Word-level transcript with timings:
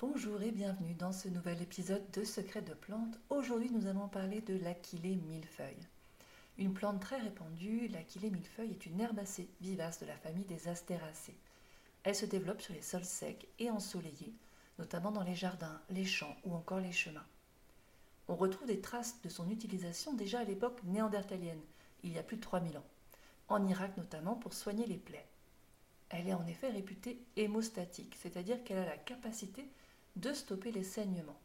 Bonjour 0.00 0.40
et 0.42 0.52
bienvenue 0.52 0.94
dans 0.94 1.10
ce 1.10 1.26
nouvel 1.26 1.60
épisode 1.60 2.08
de 2.12 2.22
Secrets 2.22 2.62
de 2.62 2.72
plantes. 2.72 3.18
Aujourd'hui, 3.30 3.68
nous 3.72 3.88
allons 3.88 4.06
parler 4.06 4.40
de 4.42 4.56
l'aquilée 4.56 5.16
millefeuille. 5.16 5.88
Une 6.56 6.72
plante 6.72 7.00
très 7.00 7.18
répandue, 7.18 7.88
l'aquilée 7.88 8.30
millefeuille 8.30 8.70
est 8.70 8.86
une 8.86 9.00
herbacée 9.00 9.48
vivace 9.60 9.98
de 9.98 10.06
la 10.06 10.16
famille 10.16 10.44
des 10.44 10.68
astéracées. 10.68 11.36
Elle 12.04 12.14
se 12.14 12.26
développe 12.26 12.60
sur 12.60 12.74
les 12.74 12.80
sols 12.80 13.04
secs 13.04 13.48
et 13.58 13.70
ensoleillés, 13.70 14.32
notamment 14.78 15.10
dans 15.10 15.24
les 15.24 15.34
jardins, 15.34 15.80
les 15.90 16.04
champs 16.04 16.36
ou 16.44 16.54
encore 16.54 16.78
les 16.78 16.92
chemins. 16.92 17.26
On 18.28 18.36
retrouve 18.36 18.68
des 18.68 18.80
traces 18.80 19.20
de 19.24 19.28
son 19.28 19.50
utilisation 19.50 20.14
déjà 20.14 20.38
à 20.38 20.44
l'époque 20.44 20.80
néandertalienne, 20.84 21.62
il 22.04 22.12
y 22.12 22.18
a 22.18 22.22
plus 22.22 22.36
de 22.36 22.42
3000 22.42 22.78
ans, 22.78 22.86
en 23.48 23.66
Irak 23.66 23.96
notamment 23.96 24.36
pour 24.36 24.54
soigner 24.54 24.86
les 24.86 24.96
plaies. 24.96 25.26
Elle 26.10 26.28
est 26.28 26.34
en 26.34 26.46
effet 26.46 26.70
réputée 26.70 27.20
hémostatique, 27.34 28.16
c'est-à-dire 28.22 28.62
qu'elle 28.62 28.78
a 28.78 28.86
la 28.86 28.96
capacité 28.96 29.68
de 30.18 30.32
stopper 30.32 30.72
les 30.72 30.82
saignements. 30.82 31.40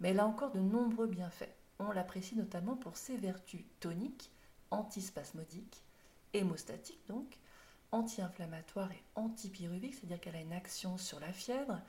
Mais 0.00 0.10
elle 0.10 0.20
a 0.20 0.26
encore 0.26 0.52
de 0.52 0.60
nombreux 0.60 1.06
bienfaits. 1.06 1.54
On 1.78 1.90
l'apprécie 1.92 2.36
notamment 2.36 2.76
pour 2.76 2.96
ses 2.96 3.16
vertus 3.16 3.64
toniques, 3.80 4.30
antispasmodiques, 4.70 5.84
hémostatiques 6.32 7.06
donc, 7.08 7.38
anti-inflammatoires 7.90 8.92
et 8.92 9.02
antipyruviques, 9.14 9.94
c'est-à-dire 9.94 10.20
qu'elle 10.20 10.36
a 10.36 10.40
une 10.40 10.52
action 10.52 10.96
sur 10.96 11.20
la 11.20 11.32
fièvre. 11.32 11.80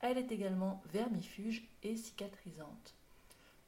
Elle 0.00 0.18
est 0.18 0.30
également 0.30 0.82
vermifuge 0.92 1.68
et 1.82 1.96
cicatrisante. 1.96 2.94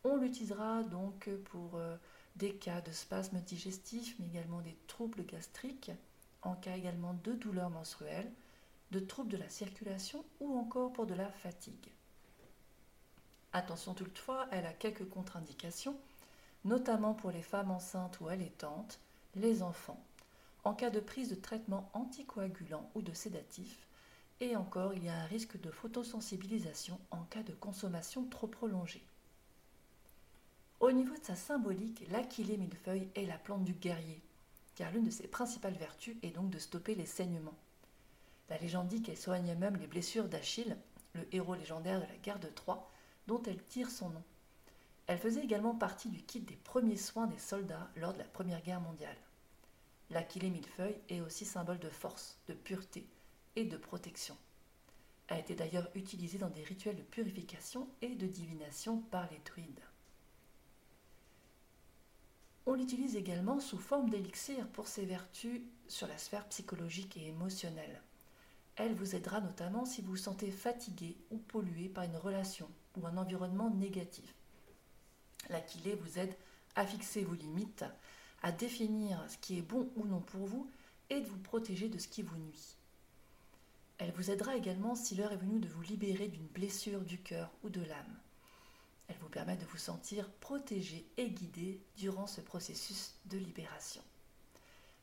On 0.04 0.16
l'utilisera 0.16 0.82
donc 0.82 1.28
pour 1.44 1.76
euh, 1.76 1.96
des 2.36 2.54
cas 2.54 2.80
de 2.80 2.92
spasmes 2.92 3.40
digestifs, 3.40 4.16
mais 4.18 4.26
également 4.26 4.60
des 4.60 4.76
troubles 4.86 5.26
gastriques, 5.26 5.90
en 6.42 6.54
cas 6.54 6.76
également 6.76 7.14
de 7.24 7.32
douleurs 7.32 7.70
menstruelles, 7.70 8.32
de 8.92 9.00
troubles 9.00 9.30
de 9.30 9.36
la 9.36 9.48
circulation 9.48 10.24
ou 10.40 10.56
encore 10.58 10.92
pour 10.92 11.06
de 11.06 11.14
la 11.14 11.30
fatigue. 11.30 11.90
Attention 13.52 13.94
toutefois, 13.94 14.46
elle 14.52 14.66
a 14.66 14.72
quelques 14.72 15.08
contre-indications, 15.08 15.96
notamment 16.64 17.14
pour 17.14 17.30
les 17.30 17.42
femmes 17.42 17.70
enceintes 17.70 18.20
ou 18.20 18.28
allaitantes, 18.28 19.00
les 19.34 19.62
enfants, 19.62 20.02
en 20.64 20.74
cas 20.74 20.90
de 20.90 21.00
prise 21.00 21.30
de 21.30 21.34
traitement 21.34 21.90
anticoagulant 21.92 22.88
ou 22.94 23.02
de 23.02 23.12
sédatif, 23.12 23.86
et 24.40 24.56
encore 24.56 24.94
il 24.94 25.04
y 25.04 25.08
a 25.08 25.16
un 25.16 25.26
risque 25.26 25.60
de 25.60 25.70
photosensibilisation 25.70 26.98
en 27.10 27.22
cas 27.24 27.42
de 27.42 27.52
consommation 27.52 28.24
trop 28.24 28.46
prolongée. 28.46 29.04
Au 30.78 30.92
niveau 30.92 31.14
de 31.14 31.24
sa 31.24 31.36
symbolique, 31.36 32.04
l'aquilée 32.10 32.56
millefeuille 32.56 33.10
est 33.14 33.26
la 33.26 33.36
plante 33.36 33.64
du 33.64 33.74
guerrier, 33.74 34.22
car 34.76 34.90
l'une 34.92 35.04
de 35.04 35.10
ses 35.10 35.28
principales 35.28 35.74
vertus 35.74 36.16
est 36.22 36.30
donc 36.30 36.50
de 36.50 36.58
stopper 36.58 36.94
les 36.94 37.04
saignements. 37.04 37.58
La 38.48 38.58
légende 38.58 38.88
dit 38.88 39.02
qu'elle 39.02 39.18
soigne 39.18 39.54
même 39.56 39.76
les 39.76 39.86
blessures 39.86 40.28
d'Achille, 40.28 40.76
le 41.14 41.26
héros 41.34 41.54
légendaire 41.54 42.00
de 42.00 42.06
la 42.06 42.16
guerre 42.22 42.38
de 42.38 42.48
Troie, 42.48 42.90
dont 43.30 43.42
elle 43.44 43.62
tire 43.62 43.92
son 43.92 44.10
nom. 44.10 44.24
Elle 45.06 45.20
faisait 45.20 45.44
également 45.44 45.76
partie 45.76 46.08
du 46.08 46.20
kit 46.20 46.40
des 46.40 46.56
premiers 46.56 46.96
soins 46.96 47.28
des 47.28 47.38
soldats 47.38 47.88
lors 47.94 48.12
de 48.12 48.18
la 48.18 48.24
Première 48.24 48.60
Guerre 48.60 48.80
mondiale. 48.80 49.16
L'Aquilée 50.10 50.50
millefeuille 50.50 51.00
est 51.08 51.20
aussi 51.20 51.44
symbole 51.44 51.78
de 51.78 51.88
force, 51.88 52.40
de 52.48 52.54
pureté 52.54 53.06
et 53.54 53.64
de 53.64 53.76
protection. 53.76 54.36
A 55.28 55.38
été 55.38 55.54
d'ailleurs 55.54 55.88
utilisée 55.94 56.38
dans 56.38 56.50
des 56.50 56.64
rituels 56.64 56.96
de 56.96 57.02
purification 57.02 57.86
et 58.02 58.16
de 58.16 58.26
divination 58.26 58.98
par 59.12 59.30
les 59.30 59.38
druides. 59.44 59.84
On 62.66 62.74
l'utilise 62.74 63.14
également 63.14 63.60
sous 63.60 63.78
forme 63.78 64.10
d'élixir 64.10 64.66
pour 64.70 64.88
ses 64.88 65.04
vertus 65.04 65.60
sur 65.86 66.08
la 66.08 66.18
sphère 66.18 66.48
psychologique 66.48 67.16
et 67.16 67.28
émotionnelle. 67.28 68.02
Elle 68.82 68.94
vous 68.94 69.14
aidera 69.14 69.42
notamment 69.42 69.84
si 69.84 70.00
vous 70.00 70.12
vous 70.12 70.16
sentez 70.16 70.50
fatigué 70.50 71.14
ou 71.30 71.36
pollué 71.36 71.90
par 71.90 72.04
une 72.04 72.16
relation 72.16 72.66
ou 72.96 73.06
un 73.06 73.18
environnement 73.18 73.68
négatif. 73.68 74.34
L'Aquilée 75.50 75.96
vous 75.96 76.18
aide 76.18 76.34
à 76.76 76.86
fixer 76.86 77.22
vos 77.22 77.34
limites, 77.34 77.84
à 78.42 78.52
définir 78.52 79.22
ce 79.28 79.36
qui 79.36 79.58
est 79.58 79.62
bon 79.62 79.90
ou 79.96 80.06
non 80.06 80.20
pour 80.20 80.46
vous 80.46 80.70
et 81.10 81.20
de 81.20 81.26
vous 81.26 81.40
protéger 81.40 81.90
de 81.90 81.98
ce 81.98 82.08
qui 82.08 82.22
vous 82.22 82.38
nuit. 82.38 82.76
Elle 83.98 84.12
vous 84.12 84.30
aidera 84.30 84.56
également 84.56 84.94
si 84.94 85.14
l'heure 85.14 85.32
est 85.32 85.36
venue 85.36 85.60
de 85.60 85.68
vous 85.68 85.82
libérer 85.82 86.28
d'une 86.28 86.46
blessure 86.46 87.02
du 87.02 87.18
cœur 87.18 87.50
ou 87.62 87.68
de 87.68 87.82
l'âme. 87.82 88.18
Elle 89.08 89.18
vous 89.20 89.28
permet 89.28 89.58
de 89.58 89.66
vous 89.66 89.76
sentir 89.76 90.26
protégé 90.40 91.04
et 91.18 91.28
guidé 91.28 91.82
durant 91.98 92.26
ce 92.26 92.40
processus 92.40 93.12
de 93.26 93.36
libération. 93.36 94.00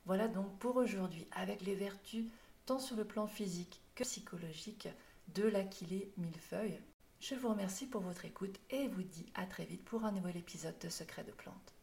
Voilà 0.07 0.27
donc 0.27 0.57
pour 0.57 0.77
aujourd'hui 0.77 1.27
avec 1.35 1.61
les 1.61 1.75
vertus 1.75 2.25
tant 2.67 2.79
sur 2.79 2.97
le 2.97 3.05
plan 3.05 3.27
physique 3.27 3.81
que 3.95 4.03
psychologique 4.03 4.89
de 5.29 5.43
l'aquilée 5.43 6.11
millefeuille. 6.17 6.81
Je 7.21 7.33
vous 7.33 7.47
remercie 7.47 7.87
pour 7.87 8.01
votre 8.01 8.25
écoute 8.25 8.59
et 8.69 8.89
vous 8.89 9.03
dis 9.03 9.25
à 9.35 9.45
très 9.45 9.63
vite 9.63 9.85
pour 9.85 10.03
un 10.03 10.11
nouvel 10.11 10.35
épisode 10.35 10.77
de 10.79 10.89
Secrets 10.89 11.23
de 11.23 11.31
plantes. 11.31 11.76